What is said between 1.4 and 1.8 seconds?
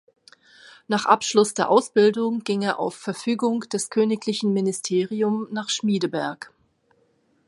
der